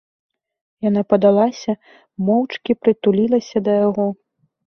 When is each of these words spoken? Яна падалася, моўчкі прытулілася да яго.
Яна 0.89 1.01
падалася, 1.13 1.75
моўчкі 2.29 2.71
прытулілася 2.85 3.57
да 3.67 3.71
яго. 3.87 4.07